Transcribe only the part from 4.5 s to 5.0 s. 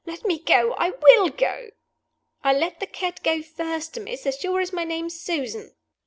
as my